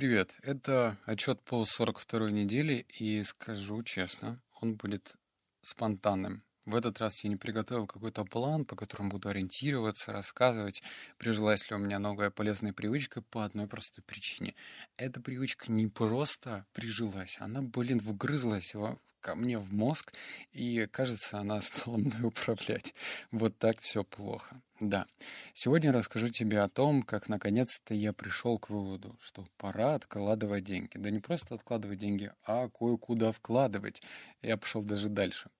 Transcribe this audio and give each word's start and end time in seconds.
Привет, 0.00 0.38
это 0.44 0.96
отчет 1.04 1.42
по 1.42 1.62
42 1.62 2.30
неделе, 2.30 2.86
и 2.88 3.22
скажу 3.22 3.82
честно, 3.82 4.40
он 4.62 4.76
будет 4.76 5.14
спонтанным. 5.60 6.42
В 6.64 6.74
этот 6.74 6.98
раз 7.00 7.22
я 7.22 7.28
не 7.28 7.36
приготовил 7.36 7.86
какой-то 7.86 8.24
план, 8.24 8.64
по 8.64 8.76
которому 8.76 9.10
буду 9.10 9.28
ориентироваться, 9.28 10.14
рассказывать, 10.14 10.80
прижилась 11.18 11.68
ли 11.68 11.76
у 11.76 11.78
меня 11.78 11.98
новая 11.98 12.30
полезная 12.30 12.72
привычка 12.72 13.20
по 13.20 13.44
одной 13.44 13.66
простой 13.66 14.02
причине. 14.02 14.54
Эта 14.96 15.20
привычка 15.20 15.70
не 15.70 15.86
просто 15.88 16.64
прижилась, 16.72 17.36
она, 17.38 17.60
блин, 17.60 17.98
вгрызлась 17.98 18.72
ко 19.20 19.34
мне 19.34 19.58
в 19.58 19.72
мозг, 19.72 20.12
и, 20.52 20.86
кажется, 20.86 21.38
она 21.38 21.60
стала 21.60 21.96
мной 21.96 22.22
управлять. 22.24 22.94
Вот 23.30 23.58
так 23.58 23.80
все 23.80 24.04
плохо. 24.04 24.60
Да. 24.80 25.06
Сегодня 25.54 25.92
расскажу 25.92 26.28
тебе 26.28 26.60
о 26.60 26.68
том, 26.68 27.02
как 27.02 27.28
наконец-то 27.28 27.94
я 27.94 28.12
пришел 28.12 28.58
к 28.58 28.70
выводу, 28.70 29.16
что 29.20 29.46
пора 29.56 29.94
откладывать 29.94 30.64
деньги. 30.64 30.96
Да 30.96 31.10
не 31.10 31.20
просто 31.20 31.54
откладывать 31.54 31.98
деньги, 31.98 32.32
а 32.44 32.68
кое-куда 32.68 33.32
вкладывать. 33.32 34.02
Я 34.40 34.56
пошел 34.56 34.82
даже 34.82 35.08
дальше. 35.08 35.50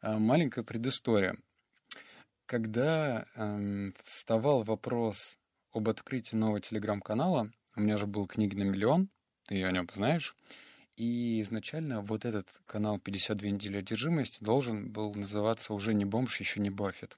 А, 0.00 0.18
маленькая 0.18 0.64
предыстория. 0.64 1.36
Когда 2.46 3.26
эм, 3.34 3.92
вставал 4.04 4.62
вопрос 4.62 5.38
об 5.72 5.88
открытии 5.88 6.36
нового 6.36 6.60
телеграм-канала, 6.60 7.50
у 7.74 7.80
меня 7.80 7.96
же 7.96 8.06
был 8.06 8.26
книги 8.26 8.54
на 8.54 8.62
миллион, 8.62 9.10
ты 9.46 9.62
о 9.64 9.70
нем 9.70 9.86
знаешь, 9.92 10.34
и 10.98 11.40
изначально 11.42 12.02
вот 12.02 12.24
этот 12.24 12.48
канал 12.66 12.98
«52 12.98 13.50
недели 13.50 13.76
одержимости» 13.76 14.38
должен 14.42 14.90
был 14.90 15.14
называться 15.14 15.72
уже 15.72 15.94
не 15.94 16.04
«Бомж», 16.04 16.40
еще 16.40 16.58
не 16.58 16.70
«Баффет». 16.70 17.16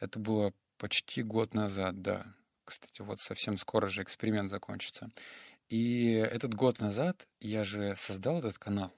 Это 0.00 0.18
было 0.18 0.54
почти 0.78 1.22
год 1.22 1.52
назад, 1.52 2.00
да. 2.00 2.24
Кстати, 2.64 3.02
вот 3.02 3.20
совсем 3.20 3.58
скоро 3.58 3.88
же 3.88 4.02
эксперимент 4.02 4.50
закончится. 4.50 5.10
И 5.68 6.12
этот 6.12 6.54
год 6.54 6.80
назад 6.80 7.28
я 7.40 7.64
же 7.64 7.94
создал 7.98 8.38
этот 8.38 8.56
канал, 8.56 8.90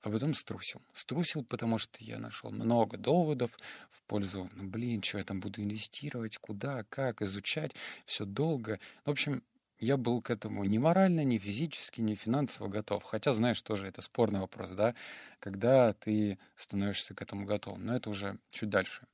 а 0.00 0.08
потом 0.08 0.32
струсил. 0.32 0.80
Струсил, 0.94 1.44
потому 1.44 1.76
что 1.76 2.02
я 2.02 2.18
нашел 2.18 2.50
много 2.50 2.96
доводов 2.96 3.50
в 3.90 4.02
пользу, 4.04 4.48
ну 4.54 4.64
блин, 4.64 5.02
что 5.02 5.18
я 5.18 5.24
там 5.24 5.40
буду 5.40 5.62
инвестировать, 5.62 6.38
куда, 6.38 6.84
как, 6.88 7.20
изучать, 7.20 7.72
все 8.06 8.24
долго. 8.24 8.80
В 9.04 9.10
общем, 9.10 9.42
я 9.82 9.96
был 9.96 10.22
к 10.22 10.30
этому 10.30 10.64
ни 10.64 10.78
морально, 10.78 11.24
ни 11.24 11.38
физически, 11.38 12.00
ни 12.00 12.14
финансово 12.14 12.68
готов. 12.68 13.02
Хотя, 13.02 13.32
знаешь, 13.32 13.60
тоже 13.60 13.88
это 13.88 14.00
спорный 14.00 14.40
вопрос, 14.40 14.70
да, 14.70 14.94
когда 15.40 15.92
ты 15.92 16.38
становишься 16.54 17.14
к 17.14 17.22
этому 17.22 17.46
готовым. 17.46 17.84
Но 17.84 17.96
это 17.96 18.08
уже 18.08 18.38
чуть 18.50 18.70
дальше. 18.70 19.06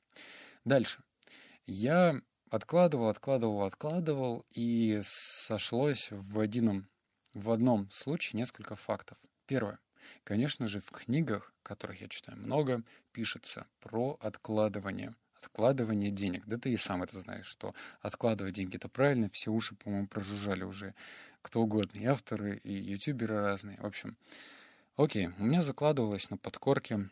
Дальше. 0.66 1.02
Я 1.66 2.20
откладывал, 2.50 3.08
откладывал, 3.08 3.62
откладывал, 3.62 4.44
и 4.52 5.00
сошлось 5.05 6.08
в, 6.10 6.38
одном, 6.38 6.86
в 7.32 7.50
одном 7.50 7.91
случае 7.91 8.38
несколько 8.38 8.77
фактов. 8.77 9.16
Первое. 9.47 9.78
Конечно 10.22 10.69
же, 10.69 10.80
в 10.80 10.91
книгах, 10.91 11.55
которых 11.62 12.03
я 12.03 12.08
читаю 12.08 12.38
много, 12.38 12.82
пишется 13.12 13.66
про 13.80 14.19
откладывание– 14.20 15.14
откладывание 15.41 16.11
денег. 16.11 16.44
Да 16.47 16.58
ты 16.58 16.72
и 16.72 16.77
сам 16.77 17.03
это 17.03 17.20
знаешь, 17.20 17.47
что 17.47 17.75
откладывать 18.00 18.55
деньги 18.55 18.77
это 18.77 18.89
правильно. 18.89 19.28
Все 19.33 19.50
уши, 19.50 19.75
по-моему, 19.75 20.06
прожужжали 20.06 20.64
уже 20.64 20.94
кто 21.42 21.62
угодно. 21.62 21.98
И 21.98 22.05
авторы, 22.05 22.56
и 22.64 22.72
ютуберы 22.72 23.41
разные. 23.41 23.78
В 23.78 23.86
общем, 23.86 24.16
окей, 24.97 25.28
у 25.39 25.44
меня 25.44 25.62
закладывалось 25.62 26.31
на 26.31 26.36
подкорке 26.36 27.09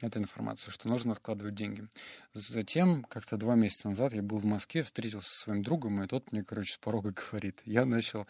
эта 0.00 0.18
информация, 0.18 0.70
что 0.70 0.88
нужно 0.88 1.12
откладывать 1.12 1.54
деньги. 1.54 1.86
Затем, 2.34 3.04
как-то 3.04 3.36
два 3.36 3.54
месяца 3.54 3.88
назад 3.88 4.12
я 4.12 4.22
был 4.22 4.38
в 4.38 4.44
Москве, 4.44 4.82
встретился 4.82 5.28
со 5.30 5.44
своим 5.44 5.62
другом, 5.62 6.02
и 6.02 6.06
тот 6.06 6.32
мне, 6.32 6.42
короче, 6.42 6.74
с 6.74 6.78
порога 6.78 7.14
говорит, 7.30 7.60
я 7.64 7.84
начал 7.84 8.26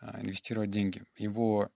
а, 0.00 0.20
инвестировать 0.20 0.70
деньги. 0.70 1.02
Его 1.16 1.70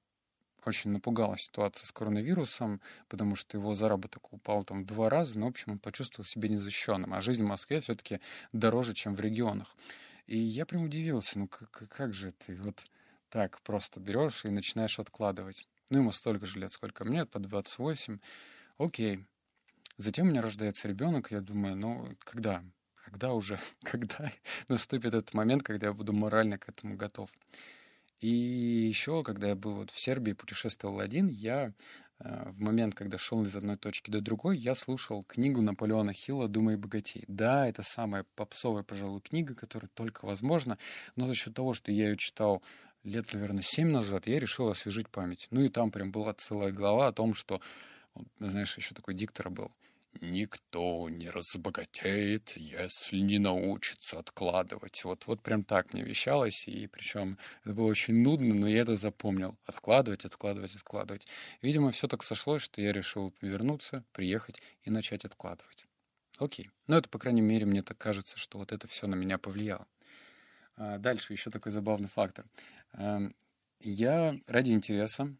очень 0.66 0.90
напугала 0.90 1.38
ситуация 1.38 1.86
с 1.86 1.92
коронавирусом, 1.92 2.80
потому 3.08 3.36
что 3.36 3.56
его 3.56 3.74
заработок 3.74 4.32
упал 4.32 4.64
там 4.64 4.82
в 4.82 4.86
два 4.86 5.08
раза, 5.08 5.38
но, 5.38 5.46
в 5.46 5.50
общем, 5.50 5.72
он 5.72 5.78
почувствовал 5.78 6.24
себя 6.26 6.48
незащищенным. 6.48 7.14
А 7.14 7.20
жизнь 7.20 7.42
в 7.42 7.46
Москве 7.46 7.80
все-таки 7.80 8.20
дороже, 8.52 8.94
чем 8.94 9.14
в 9.14 9.20
регионах. 9.20 9.74
И 10.26 10.38
я 10.38 10.66
прям 10.66 10.84
удивился, 10.84 11.38
ну 11.38 11.48
как, 11.48 11.70
как 11.88 12.12
же 12.12 12.32
ты 12.32 12.56
вот 12.56 12.84
так 13.30 13.60
просто 13.62 14.00
берешь 14.00 14.44
и 14.44 14.50
начинаешь 14.50 14.98
откладывать. 14.98 15.66
Ну, 15.90 15.98
ему 15.98 16.12
столько 16.12 16.44
же 16.44 16.58
лет, 16.58 16.70
сколько 16.70 17.04
мне, 17.04 17.24
по 17.24 17.38
28. 17.38 18.18
Окей. 18.76 19.24
Затем 19.96 20.26
у 20.26 20.30
меня 20.30 20.42
рождается 20.42 20.86
ребенок, 20.86 21.30
я 21.30 21.40
думаю, 21.40 21.76
ну, 21.76 22.08
когда? 22.20 22.62
Когда 23.04 23.32
уже? 23.32 23.58
Когда 23.82 24.30
наступит 24.68 25.14
этот 25.14 25.32
момент, 25.34 25.62
когда 25.62 25.88
я 25.88 25.92
буду 25.94 26.12
морально 26.12 26.58
к 26.58 26.68
этому 26.68 26.96
готов? 26.96 27.30
И 28.20 28.28
еще, 28.28 29.22
когда 29.22 29.48
я 29.48 29.54
был 29.54 29.74
вот 29.74 29.90
в 29.90 30.00
Сербии, 30.00 30.32
путешествовал 30.32 30.98
один, 30.98 31.28
я 31.28 31.72
э, 32.18 32.50
в 32.50 32.60
момент, 32.60 32.94
когда 32.94 33.16
шел 33.16 33.42
из 33.44 33.54
одной 33.54 33.76
точки 33.76 34.10
до 34.10 34.20
другой, 34.20 34.58
я 34.58 34.74
слушал 34.74 35.22
книгу 35.22 35.62
Наполеона 35.62 36.12
Хилла 36.12 36.48
«Думай 36.48 36.76
богатей». 36.76 37.24
Да, 37.28 37.68
это 37.68 37.82
самая 37.84 38.24
попсовая, 38.34 38.82
пожалуй, 38.82 39.20
книга, 39.20 39.54
которая 39.54 39.88
только 39.94 40.24
возможна, 40.24 40.78
но 41.14 41.26
за 41.26 41.34
счет 41.34 41.54
того, 41.54 41.74
что 41.74 41.92
я 41.92 42.08
ее 42.08 42.16
читал 42.16 42.62
лет, 43.04 43.32
наверное, 43.32 43.62
семь 43.62 43.90
назад, 43.90 44.26
я 44.26 44.40
решил 44.40 44.68
освежить 44.68 45.08
память. 45.08 45.46
Ну 45.50 45.60
и 45.60 45.68
там 45.68 45.92
прям 45.92 46.10
была 46.10 46.34
целая 46.34 46.72
глава 46.72 47.06
о 47.06 47.12
том, 47.12 47.34
что, 47.34 47.60
знаешь, 48.40 48.76
еще 48.76 48.94
такой 48.94 49.14
диктор 49.14 49.48
был— 49.48 49.70
Никто 50.20 51.08
не 51.08 51.30
разбогатеет, 51.30 52.56
если 52.56 53.18
не 53.18 53.38
научится 53.38 54.18
откладывать. 54.18 55.04
Вот, 55.04 55.26
вот 55.26 55.42
прям 55.42 55.62
так 55.64 55.92
мне 55.92 56.02
вещалось, 56.02 56.66
и 56.66 56.86
причем 56.86 57.38
это 57.62 57.74
было 57.74 57.86
очень 57.86 58.22
нудно, 58.22 58.54
но 58.54 58.68
я 58.68 58.80
это 58.80 58.96
запомнил. 58.96 59.56
Откладывать, 59.66 60.24
откладывать, 60.24 60.74
откладывать. 60.74 61.26
Видимо, 61.62 61.92
все 61.92 62.08
так 62.08 62.24
сошлось, 62.24 62.62
что 62.62 62.80
я 62.80 62.92
решил 62.92 63.32
вернуться, 63.40 64.04
приехать 64.12 64.60
и 64.82 64.90
начать 64.90 65.24
откладывать. 65.24 65.86
Окей. 66.38 66.70
Но 66.86 66.96
это, 66.96 67.08
по 67.08 67.18
крайней 67.18 67.42
мере, 67.42 67.66
мне 67.66 67.82
так 67.82 67.98
кажется, 67.98 68.38
что 68.38 68.58
вот 68.58 68.72
это 68.72 68.88
все 68.88 69.06
на 69.06 69.14
меня 69.14 69.38
повлияло. 69.38 69.86
А 70.76 70.98
дальше 70.98 71.32
еще 71.32 71.50
такой 71.50 71.72
забавный 71.72 72.08
фактор. 72.08 72.46
Эм, 72.92 73.34
я 73.80 74.38
ради 74.46 74.70
интереса 74.70 75.34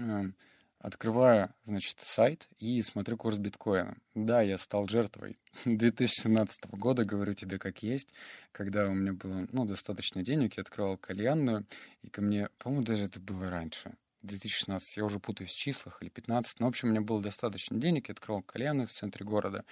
эм, 0.00 0.36
Открываю, 0.84 1.50
значит, 1.64 2.00
сайт 2.00 2.46
и 2.58 2.82
смотрю 2.82 3.16
курс 3.16 3.38
биткоина. 3.38 3.96
Да, 4.14 4.42
я 4.42 4.58
стал 4.58 4.86
жертвой 4.86 5.38
2017 5.64 6.66
года, 6.72 7.06
говорю 7.06 7.32
тебе 7.32 7.58
как 7.58 7.82
есть, 7.82 8.12
когда 8.52 8.86
у 8.86 8.92
меня 8.92 9.14
было, 9.14 9.46
ну, 9.50 9.64
достаточно 9.64 10.22
денег, 10.22 10.58
я 10.58 10.60
открывал 10.60 10.98
кальянную, 10.98 11.64
и 12.02 12.10
ко 12.10 12.20
мне, 12.20 12.50
по-моему, 12.58 12.84
даже 12.84 13.06
это 13.06 13.18
было 13.18 13.48
раньше, 13.48 13.94
2016, 14.20 14.98
я 14.98 15.06
уже 15.06 15.20
путаюсь 15.20 15.52
в 15.52 15.58
числах, 15.58 16.02
или 16.02 16.10
15, 16.10 16.60
но, 16.60 16.66
в 16.66 16.68
общем, 16.68 16.88
у 16.88 16.90
меня 16.90 17.00
было 17.00 17.22
достаточно 17.22 17.78
денег, 17.78 18.08
я 18.08 18.12
открывал 18.12 18.42
кальянную 18.42 18.86
в 18.86 18.92
центре 18.92 19.24
города. 19.24 19.64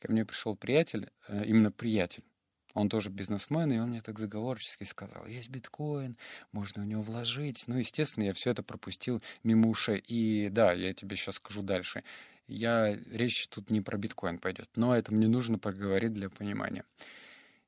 ко 0.00 0.10
мне 0.10 0.24
пришел 0.24 0.56
приятель, 0.56 1.10
э, 1.28 1.44
именно 1.44 1.70
приятель, 1.70 2.24
он 2.76 2.90
тоже 2.90 3.08
бизнесмен, 3.08 3.72
и 3.72 3.78
он 3.78 3.88
мне 3.88 4.02
так 4.02 4.18
заговорчески 4.18 4.84
сказал, 4.84 5.26
есть 5.26 5.48
биткоин, 5.48 6.18
можно 6.52 6.82
в 6.82 6.86
него 6.86 7.00
вложить. 7.00 7.64
Ну, 7.66 7.78
естественно, 7.78 8.24
я 8.24 8.34
все 8.34 8.50
это 8.50 8.62
пропустил 8.62 9.22
мимо 9.42 9.70
ушей. 9.70 10.04
И 10.06 10.50
да, 10.50 10.74
я 10.74 10.92
тебе 10.92 11.16
сейчас 11.16 11.36
скажу 11.36 11.62
дальше. 11.62 12.04
Я, 12.48 12.94
речь 13.10 13.48
тут 13.48 13.70
не 13.70 13.80
про 13.80 13.96
биткоин 13.96 14.38
пойдет, 14.38 14.68
но 14.76 14.94
это 14.94 15.10
мне 15.12 15.26
нужно 15.26 15.58
проговорить 15.58 16.12
для 16.12 16.28
понимания. 16.28 16.84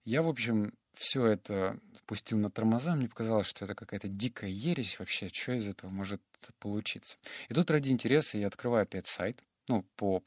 Я, 0.05 0.21
в 0.21 0.29
общем, 0.29 0.75
все 0.93 1.25
это 1.25 1.81
впустил 1.95 2.37
на 2.37 2.51
тормоза, 2.51 2.95
мне 2.95 3.09
показалось, 3.09 3.47
что 3.47 3.65
это 3.65 3.75
какая-то 3.75 4.09
дикая 4.09 4.51
ересь 4.51 4.99
вообще, 4.99 5.31
что 5.33 5.53
из 5.53 5.67
этого 5.67 5.91
может 5.91 6.21
получиться. 6.59 7.17
И 7.49 7.55
тут 7.55 7.71
ради 7.71 7.89
интереса 7.89 8.37
я 8.37 8.47
открываю 8.47 8.83
опять 8.83 9.07
сайт, 9.07 9.43
ну, 9.69 9.85
по, 9.97 10.21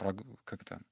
как 0.43 0.65
то 0.65 0.81
Э, 0.81 0.90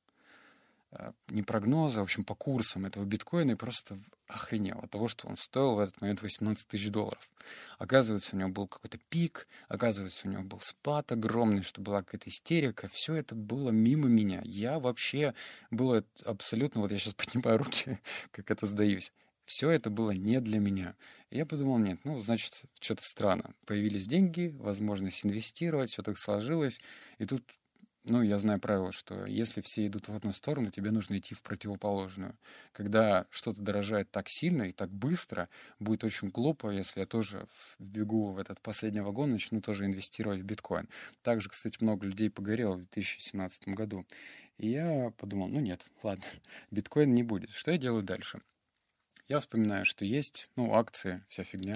не 1.28 1.44
прогноза, 1.44 2.00
в 2.00 2.04
общем, 2.04 2.24
по 2.24 2.34
курсам 2.34 2.86
этого 2.86 3.06
биткоина 3.06 3.52
и 3.52 3.56
просто 3.56 4.00
охренел 4.28 4.80
от 4.80 4.90
того, 4.90 5.08
что 5.08 5.28
он 5.28 5.36
стоил 5.36 5.76
в 5.76 5.80
этот 5.80 6.02
момент 6.02 6.22
18 6.22 6.68
тысяч 6.68 6.90
долларов. 6.90 7.32
Оказывается, 7.78 8.36
у 8.36 8.40
него 8.40 8.50
был 8.50 8.68
какой-то 8.68 8.98
пик, 9.10 9.48
оказывается, 9.68 10.28
у 10.28 10.32
него 10.32 10.44
был 10.44 10.60
спад 10.60 11.12
огромный, 11.12 11.62
что 11.62 11.82
была 11.82 12.02
какая-то 12.02 12.30
истерика. 12.30 12.90
Все 12.92 13.14
это 13.14 13.36
было 13.36 13.70
мимо 13.70 14.08
меня. 14.08 14.42
Я 14.44 14.80
вообще 14.80 15.36
было 15.70 16.04
абсолютно, 16.26 16.82
вот 16.82 16.92
я 16.92 16.98
сейчас 16.98 17.14
поднимаю 17.16 17.60
руки, 17.60 18.00
как 18.32 18.50
это 18.50 18.66
сдаюсь. 18.66 19.12
Все 19.46 19.70
это 19.72 19.90
было 19.90 20.12
не 20.12 20.40
для 20.42 20.60
меня. 20.60 20.96
Я 21.32 21.46
подумал, 21.46 21.80
нет, 21.80 22.00
ну, 22.04 22.20
значит, 22.20 22.66
что-то 22.80 23.02
странно. 23.04 23.56
Появились 23.66 24.06
деньги, 24.06 24.56
возможность 24.60 25.26
инвестировать, 25.26 25.90
все 25.90 26.04
так 26.04 26.20
сложилось. 26.20 26.80
И 27.18 27.26
тут 27.26 27.44
ну, 28.06 28.22
я 28.22 28.40
знаю 28.40 28.60
правило, 28.60 28.92
что 28.92 29.26
если 29.26 29.62
все 29.62 29.86
идут 29.88 30.08
в 30.08 30.16
одну 30.16 30.32
сторону, 30.32 30.72
тебе 30.72 30.92
нужно 30.92 31.18
идти 31.18 31.36
в 31.36 31.44
противоположную. 31.44 32.36
Когда 32.72 33.26
что-то 33.30 33.62
дорожает 33.62 34.10
так 34.10 34.30
сильно 34.30 34.64
и 34.64 34.72
так 34.72 34.90
быстро, 34.90 35.50
будет 35.80 36.04
очень 36.04 36.30
глупо, 36.30 36.70
если 36.70 37.02
я 37.02 37.06
тоже 37.06 37.46
вбегу 37.78 38.32
в 38.32 38.38
этот 38.38 38.62
последний 38.62 39.02
вагон, 39.02 39.32
начну 39.32 39.62
тоже 39.62 39.86
инвестировать 39.86 40.40
в 40.40 40.46
биткоин. 40.46 40.88
Также, 41.22 41.50
кстати, 41.50 41.78
много 41.82 42.06
людей 42.06 42.30
погорело 42.30 42.76
в 42.76 42.80
2017 42.80 43.70
году. 43.70 44.06
И 44.58 44.70
я 44.70 45.12
подумал, 45.18 45.48
ну 45.50 45.60
нет, 45.60 45.86
ладно, 46.04 46.26
биткоин 46.72 47.14
не 47.14 47.24
будет. 47.24 47.50
Что 47.52 47.72
я 47.72 47.78
делаю 47.78 48.04
дальше? 48.04 48.42
Я 49.28 49.40
вспоминаю, 49.40 49.86
что 49.86 50.06
есть, 50.06 50.50
ну, 50.56 50.74
акции, 50.74 51.24
вся 51.30 51.44
фигня. 51.44 51.76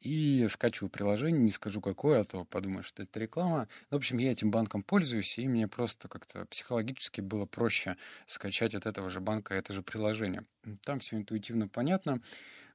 И 0.00 0.46
скачиваю 0.48 0.90
приложение, 0.90 1.40
не 1.40 1.50
скажу 1.50 1.80
какое, 1.80 2.20
а 2.20 2.24
то 2.24 2.44
подумаю, 2.44 2.82
что 2.82 3.02
это 3.02 3.20
реклама. 3.20 3.68
В 3.90 3.94
общем, 3.94 4.18
я 4.18 4.32
этим 4.32 4.50
банком 4.50 4.82
пользуюсь, 4.82 5.38
и 5.38 5.46
мне 5.46 5.68
просто 5.68 6.08
как-то 6.08 6.46
психологически 6.46 7.20
было 7.20 7.46
проще 7.46 7.96
скачать 8.26 8.74
от 8.74 8.86
этого 8.86 9.10
же 9.10 9.20
банка 9.20 9.54
это 9.54 9.72
же 9.72 9.82
приложение. 9.82 10.44
Там 10.82 11.00
все 11.00 11.16
интуитивно 11.16 11.68
понятно. 11.68 12.20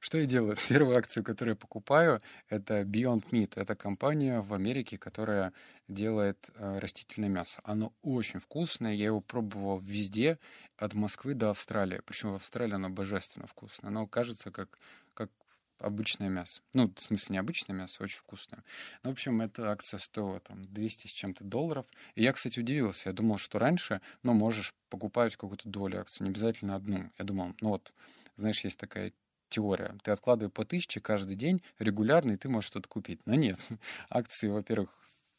Что 0.00 0.18
я 0.18 0.26
делаю? 0.26 0.56
Первую 0.68 0.96
акцию, 0.96 1.24
которую 1.24 1.54
я 1.54 1.56
покупаю, 1.56 2.22
это 2.48 2.82
Beyond 2.82 3.30
Meat. 3.30 3.52
Это 3.56 3.74
компания 3.74 4.40
в 4.40 4.54
Америке, 4.54 4.98
которая 4.98 5.52
делает 5.88 6.50
э, 6.54 6.78
растительное 6.78 7.28
мясо. 7.28 7.60
Оно 7.64 7.92
очень 8.02 8.40
вкусное. 8.40 8.94
Я 8.94 9.06
его 9.06 9.20
пробовал 9.20 9.80
везде, 9.80 10.38
от 10.76 10.94
Москвы 10.94 11.34
до 11.34 11.50
Австралии. 11.50 12.02
Причем 12.04 12.32
в 12.32 12.36
Австралии 12.36 12.74
оно 12.74 12.90
божественно 12.90 13.46
вкусное. 13.46 13.88
Оно 13.88 14.06
кажется 14.06 14.50
как, 14.50 14.78
как 15.14 15.30
обычное 15.78 16.28
мясо. 16.28 16.62
Ну, 16.74 16.92
в 16.94 17.00
смысле, 17.00 17.34
не 17.34 17.38
обычное 17.38 17.74
мясо, 17.74 18.02
очень 18.02 18.18
вкусное. 18.18 18.64
Ну, 19.02 19.10
в 19.10 19.12
общем, 19.12 19.40
эта 19.40 19.70
акция 19.70 19.98
стоила 19.98 20.40
там 20.40 20.62
200 20.62 21.06
с 21.06 21.10
чем-то 21.10 21.44
долларов. 21.44 21.86
И 22.14 22.22
я, 22.22 22.32
кстати, 22.32 22.60
удивился. 22.60 23.08
Я 23.08 23.12
думал, 23.12 23.38
что 23.38 23.58
раньше, 23.58 24.00
ну, 24.22 24.32
можешь 24.32 24.74
покупать 24.88 25.36
какую-то 25.36 25.68
долю 25.68 26.00
акций, 26.00 26.24
не 26.24 26.30
обязательно 26.30 26.74
одну. 26.74 27.10
Я 27.18 27.24
думал, 27.24 27.54
ну 27.60 27.70
вот, 27.70 27.92
знаешь, 28.36 28.64
есть 28.64 28.78
такая 28.78 29.12
теория. 29.48 29.96
Ты 30.02 30.10
откладывай 30.10 30.50
по 30.50 30.64
тысяче 30.64 31.00
каждый 31.00 31.36
день 31.36 31.62
регулярно, 31.78 32.32
и 32.32 32.36
ты 32.36 32.48
можешь 32.48 32.70
что-то 32.70 32.88
купить. 32.88 33.20
Но 33.26 33.34
нет. 33.34 33.58
Акции, 34.10 34.48
во-первых, 34.48 34.90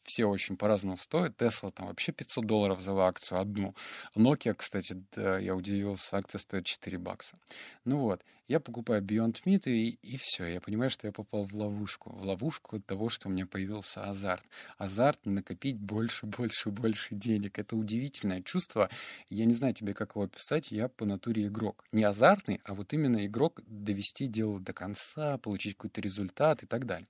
все 0.02 0.26
очень 0.26 0.56
по-разному 0.56 0.96
стоят. 0.96 1.36
Тесла 1.36 1.70
там 1.70 1.88
вообще 1.88 2.12
500 2.12 2.44
долларов 2.46 2.80
за 2.80 2.98
акцию 2.98 3.40
одну. 3.40 3.74
Nokia, 4.14 4.54
кстати, 4.54 5.02
да, 5.14 5.38
я 5.38 5.54
удивился, 5.54 6.16
акция 6.16 6.38
стоит 6.38 6.64
4 6.64 6.98
бакса. 6.98 7.38
Ну 7.84 7.98
вот, 7.98 8.22
я 8.48 8.60
покупаю 8.60 9.02
Beyond 9.02 9.42
Meat, 9.44 9.64
и, 9.66 9.98
и 10.00 10.16
все. 10.16 10.46
Я 10.46 10.62
понимаю, 10.62 10.88
что 10.88 11.06
я 11.06 11.12
попал 11.12 11.44
в 11.44 11.52
ловушку. 11.54 12.10
В 12.10 12.24
ловушку 12.24 12.80
того, 12.80 13.10
что 13.10 13.28
у 13.28 13.30
меня 13.30 13.46
появился 13.46 14.04
азарт. 14.04 14.42
Азарт 14.78 15.26
накопить 15.26 15.78
больше, 15.78 16.24
больше, 16.24 16.70
больше 16.70 17.14
денег. 17.14 17.58
Это 17.58 17.76
удивительное 17.76 18.40
чувство. 18.40 18.88
Я 19.28 19.44
не 19.44 19.52
знаю 19.52 19.74
тебе, 19.74 19.92
как 19.92 20.14
его 20.14 20.24
описать. 20.24 20.72
Я 20.72 20.88
по 20.88 21.04
натуре 21.04 21.48
игрок. 21.48 21.84
Не 21.92 22.04
азартный, 22.04 22.62
а 22.64 22.72
вот 22.72 22.94
именно 22.94 23.26
игрок 23.26 23.60
довести 23.66 24.26
дело 24.26 24.58
до 24.58 24.72
конца, 24.72 25.36
получить 25.36 25.76
какой-то 25.76 26.00
результат 26.00 26.62
и 26.62 26.66
так 26.66 26.86
далее. 26.86 27.06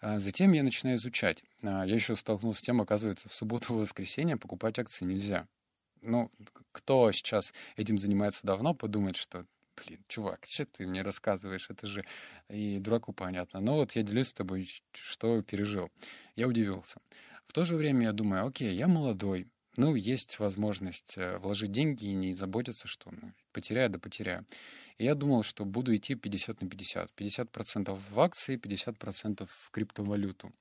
А 0.00 0.18
затем 0.18 0.52
я 0.52 0.62
начинаю 0.62 0.96
изучать. 0.96 1.44
А, 1.62 1.84
я 1.84 1.94
еще 1.94 2.16
столкнулся 2.16 2.60
с 2.60 2.62
тем, 2.62 2.80
оказывается, 2.80 3.28
в 3.28 3.34
субботу 3.34 3.74
и 3.74 3.80
воскресенье 3.80 4.36
покупать 4.36 4.78
акции 4.78 5.04
нельзя. 5.04 5.46
Ну, 6.02 6.30
кто 6.72 7.12
сейчас 7.12 7.52
этим 7.76 7.98
занимается 7.98 8.46
давно, 8.46 8.74
подумает, 8.74 9.16
что 9.16 9.44
блин, 9.84 10.02
чувак, 10.08 10.46
что 10.46 10.64
ты 10.64 10.86
мне 10.86 11.02
рассказываешь, 11.02 11.68
это 11.70 11.86
же 11.86 12.04
и 12.48 12.78
дураку 12.78 13.12
понятно. 13.12 13.60
Но 13.60 13.76
вот 13.76 13.92
я 13.92 14.02
делюсь 14.02 14.28
с 14.28 14.34
тобой, 14.34 14.68
что 14.92 15.42
пережил. 15.42 15.90
Я 16.36 16.48
удивился. 16.48 17.00
В 17.46 17.52
то 17.52 17.64
же 17.64 17.76
время 17.76 18.04
я 18.06 18.12
думаю, 18.12 18.46
окей, 18.46 18.74
я 18.74 18.88
молодой, 18.88 19.48
ну, 19.76 19.94
есть 19.94 20.38
возможность 20.38 21.16
э, 21.16 21.38
вложить 21.38 21.72
деньги 21.72 22.06
и 22.06 22.14
не 22.14 22.34
заботиться, 22.34 22.88
что 22.88 23.10
ну, 23.10 23.32
потеряю, 23.52 23.90
да 23.90 23.98
потеряю. 23.98 24.44
И 24.98 25.04
я 25.04 25.14
думал, 25.14 25.42
что 25.42 25.64
буду 25.64 25.94
идти 25.94 26.14
50 26.14 26.60
на 26.60 26.68
50. 26.68 27.12
50% 27.16 28.00
в 28.10 28.20
акции, 28.20 28.58
50% 28.58 29.48
в 29.48 29.70
криптовалюту. 29.70 30.52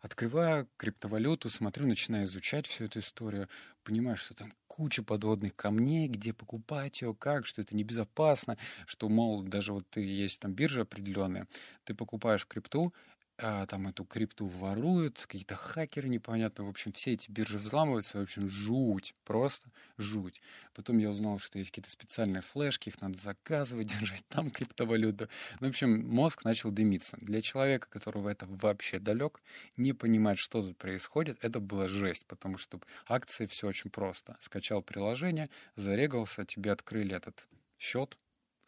Открываю 0.00 0.68
криптовалюту, 0.76 1.48
смотрю, 1.48 1.86
начинаю 1.86 2.26
изучать 2.26 2.66
всю 2.66 2.84
эту 2.84 2.98
историю, 2.98 3.48
понимаю, 3.84 4.18
что 4.18 4.34
там 4.34 4.52
куча 4.66 5.02
подводных 5.02 5.56
камней, 5.56 6.08
где 6.08 6.34
покупать 6.34 7.00
ее, 7.00 7.14
как, 7.14 7.46
что 7.46 7.62
это 7.62 7.74
небезопасно, 7.74 8.58
что, 8.86 9.08
мол, 9.08 9.42
даже 9.42 9.72
вот 9.72 9.96
есть 9.96 10.40
там 10.40 10.52
биржа 10.52 10.82
определенная, 10.82 11.48
ты 11.84 11.94
покупаешь 11.94 12.46
крипту, 12.46 12.92
а, 13.36 13.66
там 13.66 13.88
эту 13.88 14.04
крипту 14.04 14.46
воруют, 14.46 15.26
какие-то 15.26 15.56
хакеры 15.56 16.08
непонятно. 16.08 16.64
В 16.64 16.68
общем, 16.68 16.92
все 16.92 17.12
эти 17.14 17.30
биржи 17.30 17.58
взламываются. 17.58 18.18
В 18.18 18.22
общем, 18.22 18.48
жуть, 18.48 19.14
просто 19.24 19.70
жуть. 19.98 20.40
Потом 20.72 20.98
я 20.98 21.10
узнал, 21.10 21.40
что 21.40 21.58
есть 21.58 21.70
какие-то 21.70 21.90
специальные 21.90 22.42
флешки, 22.42 22.90
их 22.90 23.00
надо 23.00 23.18
заказывать, 23.18 23.88
держать 23.98 24.24
там 24.28 24.50
криптовалюту. 24.50 25.28
Ну, 25.60 25.66
в 25.66 25.70
общем, 25.70 26.06
мозг 26.08 26.44
начал 26.44 26.70
дымиться. 26.70 27.16
Для 27.20 27.42
человека, 27.42 27.88
которого 27.90 28.28
это 28.28 28.46
вообще 28.46 29.00
далек, 29.00 29.42
не 29.76 29.92
понимать, 29.92 30.38
что 30.38 30.62
тут 30.62 30.76
происходит, 30.78 31.38
это 31.42 31.58
была 31.58 31.88
жесть, 31.88 32.26
потому 32.26 32.56
что 32.56 32.80
акции 33.06 33.46
все 33.46 33.66
очень 33.66 33.90
просто. 33.90 34.36
Скачал 34.40 34.80
приложение, 34.80 35.50
зарегался, 35.74 36.44
тебе 36.44 36.70
открыли 36.70 37.16
этот 37.16 37.46
счет, 37.78 38.16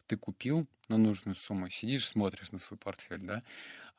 ты 0.07 0.17
купил 0.17 0.67
на 0.87 0.97
нужную 0.97 1.35
сумму, 1.35 1.69
сидишь, 1.69 2.07
смотришь 2.07 2.51
на 2.51 2.59
свой 2.59 2.77
портфель, 2.77 3.21
да, 3.21 3.43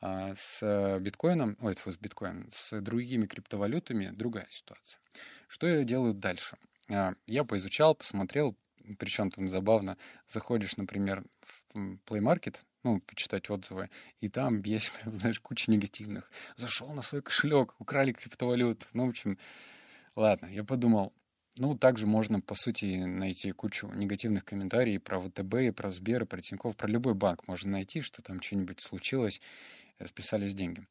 а 0.01 0.33
с 0.35 0.99
биткоином, 0.99 1.57
ой, 1.61 1.73
это 1.73 1.91
с 1.91 1.97
биткоином, 1.97 2.49
с 2.51 2.79
другими 2.81 3.25
криптовалютами 3.27 4.09
другая 4.09 4.47
ситуация. 4.49 4.99
Что 5.47 5.67
я 5.67 5.83
делаю 5.83 6.13
дальше? 6.13 6.57
А, 6.89 7.13
я 7.27 7.43
поизучал, 7.43 7.95
посмотрел, 7.95 8.55
причем 8.97 9.29
там 9.29 9.49
забавно, 9.49 9.97
заходишь, 10.25 10.77
например, 10.77 11.23
в 11.41 11.75
Play 11.75 12.21
Market, 12.21 12.57
ну, 12.83 13.01
почитать 13.01 13.49
отзывы, 13.49 13.89
и 14.21 14.29
там 14.29 14.61
есть, 14.63 14.93
прям, 14.93 15.13
знаешь, 15.13 15.39
куча 15.39 15.71
негативных. 15.71 16.31
Зашел 16.55 16.91
на 16.93 17.01
свой 17.01 17.21
кошелек, 17.21 17.75
украли 17.79 18.13
криптовалюту. 18.13 18.87
Ну, 18.93 19.05
в 19.05 19.09
общем, 19.09 19.37
ладно, 20.15 20.47
я 20.47 20.63
подумал, 20.63 21.13
ну, 21.59 21.77
также 21.77 22.07
можно, 22.07 22.39
по 22.39 22.55
сути, 22.55 23.03
найти 23.03 23.51
кучу 23.51 23.87
негативных 23.93 24.45
комментариев 24.45 25.03
про 25.03 25.19
ВТБ, 25.19 25.75
про 25.75 25.91
Сбер, 25.91 26.25
про 26.25 26.39
Тинькофф, 26.41 26.75
про 26.75 26.87
любой 26.87 27.15
банк 27.15 27.47
можно 27.47 27.71
найти, 27.71 27.99
что 28.01 28.21
там 28.21 28.41
что-нибудь 28.41 28.81
случилось, 28.81 29.41
э, 29.99 30.07
списались 30.07 30.53
деньги. 30.53 30.87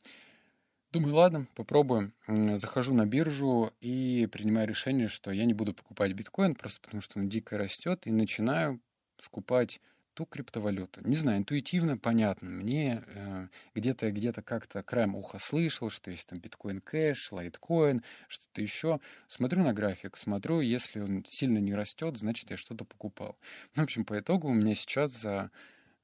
Думаю, 0.92 1.14
ладно, 1.14 1.46
попробуем. 1.54 2.12
Захожу 2.26 2.92
на 2.94 3.06
биржу 3.06 3.72
и 3.80 4.28
принимаю 4.30 4.68
решение, 4.68 5.08
что 5.08 5.30
я 5.30 5.46
не 5.46 5.54
буду 5.54 5.72
покупать 5.72 6.12
биткоин, 6.12 6.54
просто 6.54 6.80
потому 6.82 7.00
что 7.00 7.18
он 7.18 7.28
дико 7.28 7.56
растет, 7.56 8.06
и 8.06 8.10
начинаю 8.10 8.78
скупать 9.18 9.80
ту 10.18 10.26
криптовалюту. 10.26 11.00
Не 11.06 11.14
знаю, 11.14 11.38
интуитивно 11.38 11.96
понятно. 11.96 12.50
Мне 12.50 13.04
э, 13.06 13.46
где-то 13.76 14.10
где-то 14.10 14.42
как-то 14.42 14.82
краем 14.82 15.14
уха 15.14 15.38
слышал, 15.38 15.90
что 15.90 16.10
есть 16.10 16.26
там 16.26 16.40
биткоин 16.40 16.80
кэш, 16.80 17.30
лайткоин, 17.30 18.02
что-то 18.26 18.60
еще. 18.60 18.98
Смотрю 19.28 19.62
на 19.62 19.72
график, 19.72 20.16
смотрю, 20.16 20.60
если 20.60 20.98
он 20.98 21.24
сильно 21.28 21.58
не 21.58 21.72
растет, 21.72 22.18
значит, 22.18 22.50
я 22.50 22.56
что-то 22.56 22.84
покупал. 22.84 23.38
Ну, 23.76 23.82
в 23.82 23.84
общем, 23.84 24.04
по 24.04 24.18
итогу 24.18 24.48
у 24.48 24.54
меня 24.54 24.74
сейчас 24.74 25.12
за 25.12 25.52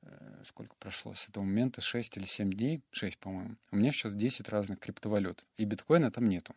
э, 0.02 0.42
сколько 0.44 0.76
прошло 0.76 1.12
с 1.14 1.28
этого 1.28 1.42
момента, 1.42 1.80
6 1.80 2.16
или 2.16 2.24
7 2.24 2.52
дней, 2.52 2.82
6, 2.92 3.18
по-моему, 3.18 3.56
у 3.72 3.76
меня 3.76 3.90
сейчас 3.90 4.14
10 4.14 4.48
разных 4.48 4.78
криптовалют, 4.78 5.44
и 5.56 5.64
биткоина 5.64 6.12
там 6.12 6.28
нету 6.28 6.54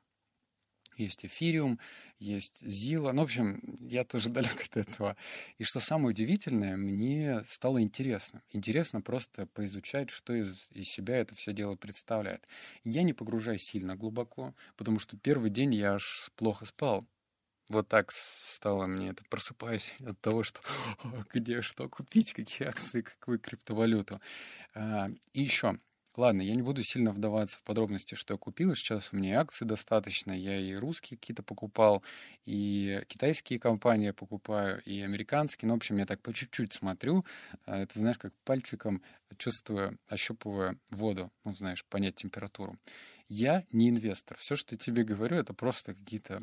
есть 0.97 1.25
эфириум, 1.25 1.79
есть 2.19 2.61
Зила. 2.61 3.11
Ну, 3.11 3.21
в 3.21 3.25
общем, 3.25 3.61
я 3.81 4.03
тоже 4.03 4.29
далек 4.31 4.61
от 4.63 4.77
этого. 4.77 5.15
И 5.57 5.63
что 5.63 5.79
самое 5.79 6.09
удивительное, 6.09 6.77
мне 6.77 7.41
стало 7.47 7.81
интересно. 7.81 8.41
Интересно 8.51 9.01
просто 9.01 9.45
поизучать, 9.47 10.09
что 10.09 10.33
из, 10.33 10.69
из 10.71 10.85
себя 10.85 11.17
это 11.17 11.35
все 11.35 11.53
дело 11.53 11.75
представляет. 11.75 12.47
Я 12.83 13.03
не 13.03 13.13
погружаюсь 13.13 13.63
сильно 13.63 13.95
глубоко, 13.95 14.55
потому 14.75 14.99
что 14.99 15.17
первый 15.17 15.49
день 15.49 15.73
я 15.73 15.93
аж 15.93 16.31
плохо 16.35 16.65
спал. 16.65 17.07
Вот 17.69 17.89
так 17.89 18.11
стало 18.13 18.85
мне 18.85 19.09
это. 19.09 19.23
Просыпаюсь 19.29 19.93
от 20.05 20.19
того, 20.21 20.43
что 20.43 20.61
где 21.33 21.61
что 21.61 21.89
купить, 21.89 22.33
какие 22.33 22.67
акции, 22.67 23.01
какую 23.01 23.39
криптовалюту. 23.39 24.21
А, 24.73 25.09
и 25.33 25.41
еще 25.41 25.79
Ладно, 26.17 26.41
я 26.41 26.55
не 26.55 26.63
буду 26.63 26.81
сильно 26.81 27.11
вдаваться 27.11 27.59
в 27.59 27.61
подробности, 27.61 28.15
что 28.15 28.33
я 28.33 28.37
купил. 28.39 28.73
Сейчас 28.73 29.09
у 29.13 29.17
меня 29.17 29.29
и 29.29 29.35
акций 29.35 29.67
достаточно. 29.67 30.31
Я 30.31 30.59
и 30.59 30.73
русские 30.73 31.15
какие-то 31.15 31.43
покупал, 31.43 32.01
и 32.43 33.03
китайские 33.07 33.59
компании 33.59 34.09
покупаю, 34.09 34.81
и 34.81 34.99
американские. 35.01 35.67
Ну, 35.67 35.75
в 35.75 35.77
общем, 35.77 35.97
я 35.97 36.07
так 36.07 36.19
по 36.21 36.33
чуть-чуть 36.33 36.73
смотрю. 36.73 37.23
А, 37.65 37.77
это, 37.77 37.99
знаешь, 37.99 38.17
как 38.17 38.33
пальчиком 38.45 39.03
чувствую, 39.37 39.99
ощупываю 40.07 40.79
воду. 40.89 41.31
Ну, 41.43 41.53
знаешь, 41.53 41.85
понять 41.85 42.15
температуру. 42.15 42.79
Я 43.29 43.63
не 43.71 43.89
инвестор. 43.89 44.37
Все, 44.39 44.55
что 44.55 44.73
я 44.73 44.79
тебе 44.79 45.03
говорю, 45.03 45.37
это 45.37 45.53
просто 45.53 45.93
какие-то 45.93 46.41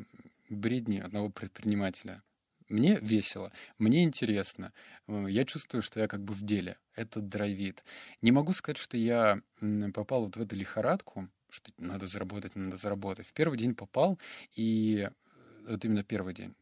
бредни 0.49 0.99
одного 0.99 1.29
предпринимателя. 1.29 2.23
Мне 2.67 2.99
весело, 2.99 3.51
мне 3.77 4.03
интересно, 4.03 4.73
э, 5.07 5.25
я 5.29 5.45
чувствую, 5.45 5.81
что 5.83 5.99
я 5.99 6.07
как 6.07 6.23
бы 6.23 6.33
в 6.33 6.41
деле, 6.41 6.77
это 6.95 7.21
драйвит. 7.21 7.83
Не 8.21 8.31
могу 8.31 8.53
сказать, 8.53 8.77
что 8.77 8.97
я 8.97 9.41
попал 9.93 10.25
вот 10.25 10.35
в 10.35 10.41
эту 10.41 10.55
лихорадку, 10.55 11.29
что 11.49 11.71
надо 11.77 12.07
заработать, 12.07 12.55
надо 12.55 12.75
заработать. 12.77 13.27
В 13.27 13.33
первый 13.33 13.57
день 13.57 13.75
попал, 13.75 14.19
и 14.55 15.07
э, 15.07 15.11
вот 15.67 15.85
именно 15.85 16.03
первый 16.03 16.33
день. 16.33 16.55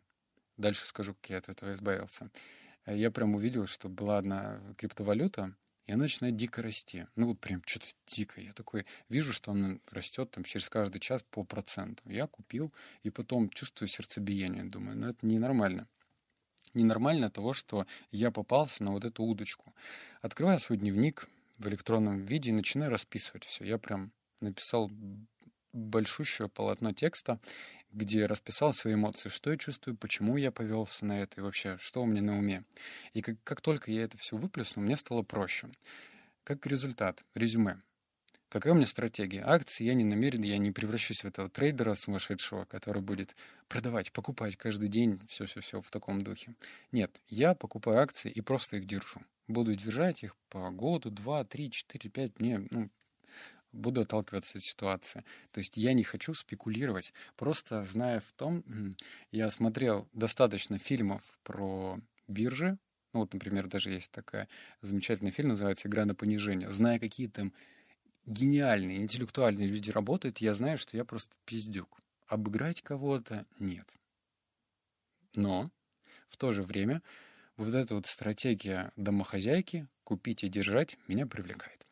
Дальше 0.57 0.85
скажу, 0.85 1.13
как 1.15 1.29
я 1.29 1.37
от 1.37 1.49
этого 1.49 1.71
избавился. 1.71 2.29
Э, 2.85 2.97
я 2.97 3.09
прям 3.09 3.35
увидел, 3.35 3.65
что 3.65 3.87
была 3.89 4.17
одна 4.17 4.61
криптовалюта, 4.77 5.55
и 5.85 5.91
она 5.91 6.03
начинает 6.03 6.35
дико 6.35 6.61
расти. 6.61 7.07
Ну 7.15 7.27
вот 7.27 7.39
прям 7.39 7.61
что-то 7.65 7.87
дико. 8.07 8.39
Я 8.39 8.53
такой 8.53 8.85
вижу, 9.09 9.33
что 9.33 9.51
она 9.51 9.79
растет 9.91 10.31
там 10.31 10.43
через 10.43 10.69
каждый 10.69 10.99
час 10.99 11.23
по 11.23 11.43
проценту. 11.43 12.03
Я 12.09 12.27
купил, 12.27 12.73
и 13.03 13.09
потом 13.09 13.49
чувствую 13.49 13.89
сердцебиение. 13.89 14.63
Думаю, 14.63 14.97
ну 14.97 15.07
это 15.09 15.25
ненормально. 15.25 15.87
Ненормально 16.73 17.29
того, 17.29 17.53
что 17.53 17.85
я 18.11 18.31
попался 18.31 18.83
на 18.83 18.91
вот 18.91 19.05
эту 19.05 19.23
удочку. 19.23 19.73
Открываю 20.21 20.59
свой 20.59 20.77
дневник, 20.77 21.27
в 21.57 21.67
электронном 21.67 22.25
виде 22.25 22.49
и 22.49 22.53
начинаю 22.53 22.91
расписывать 22.91 23.45
все. 23.45 23.63
Я 23.63 23.77
прям 23.77 24.11
написал 24.41 24.91
большущее 25.71 26.49
полотно 26.49 26.93
текста, 26.93 27.39
где 27.91 28.25
расписал 28.25 28.73
свои 28.73 28.95
эмоции, 28.95 29.29
что 29.29 29.51
я 29.51 29.57
чувствую, 29.57 29.97
почему 29.97 30.37
я 30.37 30.51
повелся 30.51 31.05
на 31.05 31.21
это 31.21 31.39
и 31.39 31.43
вообще, 31.43 31.77
что 31.77 32.03
у 32.03 32.05
меня 32.05 32.21
на 32.21 32.37
уме. 32.37 32.63
И 33.13 33.21
как, 33.21 33.37
как 33.43 33.61
только 33.61 33.91
я 33.91 34.03
это 34.03 34.17
все 34.17 34.37
выплеснул, 34.37 34.85
мне 34.85 34.97
стало 34.97 35.23
проще. 35.23 35.69
Как 36.43 36.65
результат, 36.67 37.23
резюме. 37.35 37.81
Какая 38.53 38.73
у 38.73 38.75
меня 38.75 38.85
стратегия? 38.85 39.41
Акции 39.43 39.83
я 39.83 39.95
не 39.95 40.03
намерен, 40.03 40.43
я 40.43 40.59
не 40.59 40.71
превращусь 40.71 41.23
в 41.23 41.25
этого 41.25 41.49
трейдера 41.49 41.95
сумасшедшего, 41.95 42.65
который 42.65 43.01
будет 43.01 43.35
продавать, 43.67 44.11
покупать 44.11 44.57
каждый 44.57 44.89
день, 44.89 45.19
все-все-все 45.27 45.81
в 45.81 45.89
таком 45.89 46.21
духе. 46.21 46.53
Нет, 46.91 47.19
я 47.29 47.55
покупаю 47.55 47.97
акции 47.97 48.29
и 48.29 48.41
просто 48.41 48.77
их 48.77 48.85
держу. 48.85 49.21
Буду 49.47 49.73
держать 49.73 50.21
их 50.21 50.35
по 50.49 50.69
году, 50.69 51.09
два, 51.09 51.43
три, 51.43 51.71
четыре, 51.71 52.11
пять, 52.11 52.39
мне, 52.39 52.59
ну, 52.69 52.91
буду 53.71 54.01
отталкиваться 54.01 54.59
от 54.59 54.63
ситуации. 54.63 55.25
То 55.51 55.57
есть 55.57 55.75
я 55.75 55.93
не 55.93 56.03
хочу 56.03 56.35
спекулировать, 56.35 57.11
просто 57.35 57.81
зная 57.81 58.19
в 58.19 58.31
том, 58.33 58.63
я 59.31 59.49
смотрел 59.49 60.07
достаточно 60.13 60.77
фильмов 60.77 61.23
про 61.43 61.99
биржи, 62.27 62.77
ну 63.13 63.21
вот, 63.21 63.33
например, 63.33 63.65
даже 63.65 63.89
есть 63.89 64.11
такая 64.11 64.47
замечательный 64.81 65.31
фильм, 65.31 65.49
называется 65.49 65.87
«Игра 65.87 66.05
на 66.05 66.13
понижение». 66.13 66.69
Зная, 66.69 66.99
какие 66.99 67.27
там 67.27 67.51
гениальные, 68.25 69.01
интеллектуальные 69.01 69.67
люди 69.67 69.91
работают, 69.91 70.39
я 70.39 70.53
знаю, 70.55 70.77
что 70.77 70.97
я 70.97 71.05
просто 71.05 71.35
пиздюк. 71.45 71.99
Обыграть 72.27 72.81
кого-то— 72.81 73.45
нет. 73.59 73.87
Но 75.35 75.71
в 76.27 76.37
то 76.37 76.51
же 76.51 76.63
время 76.63 77.01
вот 77.57 77.73
эта 77.75 77.95
вот 77.95 78.07
стратегия 78.07 78.91
домохозяйки 78.95 79.87
купить 80.03 80.43
и 80.43 80.49
держать 80.49 80.97
меня 81.07 81.27
привлекает. 81.27 81.87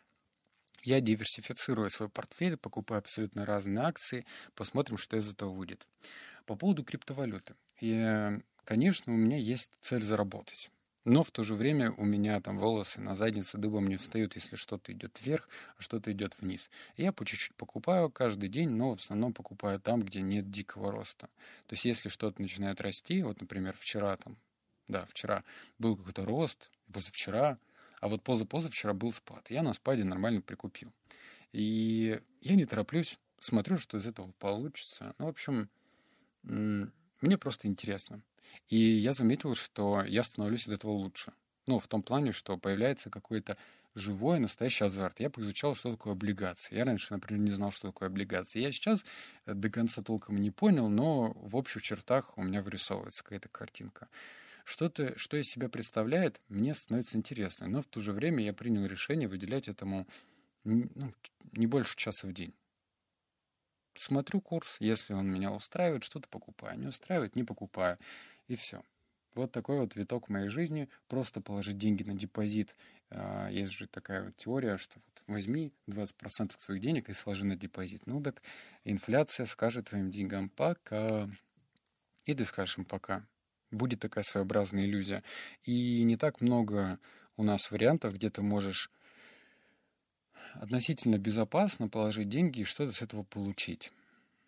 Я 0.84 1.00
диверсифицирую 1.00 1.90
свой 1.90 2.10
портфель, 2.10 2.58
покупаю 2.58 3.00
абсолютно 3.00 3.46
разные 3.46 3.80
акции, 3.80 4.26
посмотрим, 4.56 4.98
что 4.98 5.16
из 5.16 5.32
этого 5.32 5.52
выйдет. 5.52 5.86
По 6.46 6.56
поводу 6.56 6.84
криптовалюты. 6.84 7.56
И, 7.80 8.40
конечно, 8.64 9.14
у 9.14 9.16
меня 9.16 9.38
есть 9.38 9.72
цель 9.80 10.02
заработать. 10.02 10.72
Но 11.04 11.24
в 11.24 11.32
то 11.32 11.42
же 11.42 11.56
время 11.56 11.92
у 11.94 12.06
меня 12.06 12.40
там 12.42 12.60
волосы 12.60 13.02
на 13.02 13.16
заднице 13.16 13.58
дыбом 13.58 13.88
не 13.88 13.98
встают, 13.98 14.36
если 14.36 14.56
что-то 14.56 14.92
идет 14.92 15.20
вверх, 15.22 15.50
а 15.78 15.82
что-то 15.82 16.12
идет 16.12 16.40
вниз. 16.40 16.70
Я 16.96 17.12
по 17.12 17.26
чуть-чуть 17.26 17.56
покупаю 17.56 18.12
каждый 18.12 18.50
день, 18.50 18.70
но 18.70 18.96
в 18.96 19.00
основном 19.00 19.34
покупаю 19.34 19.80
там, 19.80 20.04
где 20.04 20.22
нет 20.22 20.52
дикого 20.52 20.92
роста. 20.92 21.28
То 21.66 21.74
есть 21.74 21.86
если 21.86 22.10
что-то 22.10 22.42
начинает 22.42 22.82
расти, 22.82 23.24
вот, 23.24 23.42
например, 23.42 23.76
вчера 23.78 24.16
там, 24.18 24.38
да, 24.88 25.06
вчера 25.08 25.44
был 25.80 25.98
какой-то 25.98 26.24
рост, 26.24 26.70
позавчера, 26.94 27.58
а 28.00 28.08
вот 28.08 28.24
позапозавчера 28.24 28.94
был 28.94 29.12
спад. 29.12 29.50
Я 29.50 29.64
на 29.64 29.74
спаде 29.74 30.04
нормально 30.04 30.42
прикупил. 30.42 30.94
И 31.52 32.22
я 32.42 32.56
не 32.56 32.66
тороплюсь, 32.66 33.18
смотрю, 33.40 33.78
что 33.78 33.98
из 33.98 34.06
этого 34.06 34.32
получится. 34.34 35.16
Ну, 35.18 35.26
в 35.26 35.30
общем, 35.30 35.70
мне 36.44 37.38
просто 37.38 37.68
интересно. 37.68 38.22
И 38.70 38.78
я 38.78 39.14
заметил, 39.14 39.56
что 39.56 40.04
я 40.04 40.24
становлюсь 40.24 40.68
от 40.68 40.74
этого 40.74 40.92
лучше. 40.92 41.34
Ну, 41.68 41.80
в 41.80 41.88
том 41.88 42.02
плане, 42.02 42.32
что 42.32 42.58
появляется 42.58 43.10
какой-то 43.10 43.58
живой, 43.96 44.40
настоящий 44.40 44.86
азарт. 44.86 45.20
Я 45.20 45.30
поизучал, 45.30 45.76
что 45.76 45.92
такое 45.92 46.14
облигации. 46.14 46.76
Я 46.76 46.86
раньше, 46.86 47.14
например, 47.14 47.42
не 47.42 47.52
знал, 47.52 47.72
что 47.72 47.88
такое 47.88 48.08
облигации. 48.08 48.62
Я 48.62 48.72
сейчас 48.72 49.06
э, 49.46 49.54
до 49.54 49.70
конца 49.70 50.02
толком 50.02 50.42
не 50.42 50.52
понял, 50.52 50.90
но 50.90 51.34
в 51.34 51.56
общих 51.56 51.82
чертах 51.82 52.38
у 52.38 52.44
меня 52.44 52.62
вырисовывается 52.62 53.24
какая-то 53.24 53.50
картинка. 53.50 54.08
Что-то, 54.64 55.18
что 55.18 55.38
из 55.38 55.50
себя 55.50 55.70
представляет, 55.70 56.42
мне 56.48 56.74
становится 56.74 57.18
интересно. 57.18 57.68
Но 57.68 57.82
в 57.82 57.88
то 57.88 58.00
же 58.00 58.14
время 58.14 58.44
я 58.44 58.54
принял 58.54 58.86
решение 58.86 59.28
выделять 59.28 59.68
этому 59.68 60.08
ну, 60.64 60.90
не 61.52 61.68
больше 61.68 61.98
часа 61.98 62.28
в 62.28 62.34
день 62.34 62.54
смотрю 63.96 64.42
курс, 64.42 64.78
если 64.80 65.14
он 65.14 65.32
меня 65.32 65.52
устраивает, 65.52 66.04
что-то 66.04 66.28
покупаю, 66.28 66.80
не 66.80 66.88
устраивает, 66.88 67.36
не 67.36 67.44
покупаю, 67.44 67.98
и 68.48 68.56
все. 68.56 68.84
Вот 69.34 69.52
такой 69.52 69.80
вот 69.80 69.96
виток 69.96 70.28
в 70.28 70.30
моей 70.30 70.50
жизни. 70.50 70.90
Просто 71.08 71.42
положить 71.42 71.78
деньги 71.78 72.04
на 72.04 72.14
депозит. 72.14 72.76
А, 73.10 73.50
есть 73.50 73.72
же 73.72 73.88
такая 73.88 74.26
вот 74.26 74.36
теория, 74.36 74.78
что 74.78 75.00
вот 75.00 75.24
возьми 75.28 75.74
20% 75.88 76.60
своих 76.60 76.82
денег 76.82 77.10
и 77.10 77.14
сложи 77.14 77.46
на 77.46 77.56
депозит. 77.56 78.06
Ну 78.08 78.22
так 78.22 78.42
инфляция 78.84 79.46
скажет 79.46 79.90
твоим 79.90 80.12
деньгам 80.12 80.50
пока. 80.50 81.30
И 82.26 82.34
ты 82.34 82.44
скажешь 82.44 82.78
им 82.78 82.86
пока. 82.86 83.26
Будет 83.72 84.02
такая 84.02 84.26
своеобразная 84.26 84.86
иллюзия. 84.86 85.24
И 85.64 86.04
не 86.04 86.18
так 86.18 86.42
много 86.42 87.00
у 87.38 87.44
нас 87.44 87.72
вариантов, 87.72 88.14
где 88.14 88.30
ты 88.30 88.42
можешь 88.42 88.92
относительно 90.56 91.18
безопасно 91.18 91.88
положить 91.88 92.30
деньги 92.30 92.62
и 92.62 92.66
что-то 92.66 92.92
с 92.92 93.02
этого 93.02 93.24
получить. 93.24 93.92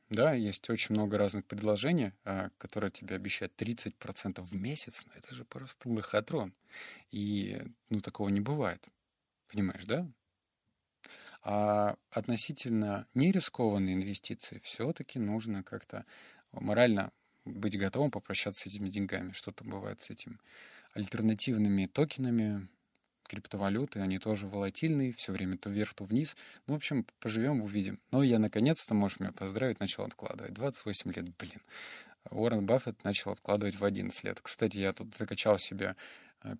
Да, 0.10 0.34
есть 0.34 0.70
очень 0.70 0.94
много 0.94 1.18
разных 1.18 1.46
предложений, 1.46 2.12
а, 2.24 2.50
которые 2.58 2.92
тебе 2.92 3.16
обещают 3.16 3.56
30% 3.56 4.42
в 4.42 4.56
месяц. 4.56 5.06
Но 5.08 5.14
это 5.16 5.34
же 5.34 5.44
просто 5.44 5.90
лохотрон. 5.90 6.54
И, 7.12 7.62
ну, 7.90 8.00
такого 8.00 8.30
не 8.30 8.42
бывает. 8.42 8.88
Понимаешь, 9.48 9.86
да? 9.86 10.08
А 11.42 11.98
относительно 12.12 13.08
нерискованной 13.14 13.94
инвестиции 13.94 14.62
все-таки 14.64 15.20
нужно 15.20 15.64
как-то 15.64 16.06
морально 16.52 17.12
быть 17.44 17.78
готовым 17.78 18.12
попрощаться 18.12 18.64
с 18.64 18.66
этими 18.68 18.90
деньгами. 18.90 19.32
Что-то 19.34 19.64
бывает 19.64 20.02
с 20.02 20.10
этим 20.10 20.40
альтернативными 20.94 21.88
токенами, 21.88 22.70
криптовалюты, 23.34 24.00
они 24.00 24.20
тоже 24.20 24.48
волатильные, 24.48 25.12
все 25.14 25.32
время 25.32 25.58
то 25.58 25.72
вверх, 25.72 25.96
то 25.96 26.04
вниз. 26.04 26.38
Ну, 26.68 26.76
в 26.76 26.78
общем, 26.78 27.06
поживем, 27.20 27.64
увидим. 27.64 28.00
Но 28.12 28.22
я 28.22 28.38
наконец-то, 28.38 28.94
можешь 28.94 29.20
меня 29.20 29.32
поздравить, 29.32 29.80
начал 29.80 30.04
откладывать. 30.04 30.54
28 30.54 31.12
лет, 31.14 31.36
блин. 31.38 31.62
Уоррен 32.30 32.66
Баффет 32.66 33.04
начал 33.04 33.32
откладывать 33.32 33.76
в 33.76 33.84
11 33.84 34.24
лет. 34.24 34.40
Кстати, 34.40 34.78
я 34.78 34.94
тут 34.94 35.16
закачал 35.16 35.58
себе 35.58 35.96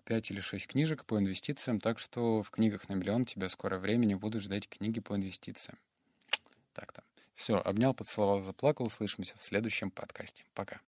5 0.04 0.30
э, 0.30 0.34
или 0.34 0.40
6 0.40 0.66
книжек 0.66 1.04
по 1.04 1.16
инвестициям, 1.16 1.78
так 1.78 2.00
что 2.00 2.42
в 2.42 2.50
книгах 2.50 2.88
на 2.88 2.94
миллион 2.94 3.24
тебя 3.24 3.48
скоро 3.48 3.78
времени 3.78 4.14
буду 4.14 4.40
ждать 4.40 4.68
книги 4.68 4.98
по 4.98 5.14
инвестициям. 5.14 5.78
Так-то. 6.72 7.04
Все, 7.36 7.56
обнял, 7.56 7.94
поцеловал, 7.94 8.42
заплакал. 8.42 8.86
Услышимся 8.86 9.36
в 9.38 9.42
следующем 9.44 9.92
подкасте. 9.92 10.44
Пока. 10.54 10.80